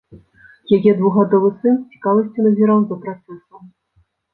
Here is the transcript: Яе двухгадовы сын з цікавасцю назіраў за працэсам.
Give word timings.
Яе 0.77 0.91
двухгадовы 1.01 1.53
сын 1.59 1.75
з 1.83 2.01
цікавасцю 2.01 2.39
назіраў 2.49 2.79
за 2.89 3.03
працэсам. 3.07 3.75